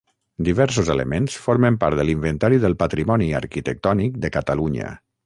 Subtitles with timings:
[0.45, 4.91] Diversos elements formen part de l'Inventari del Patrimoni Arquitectònic de Catalunya.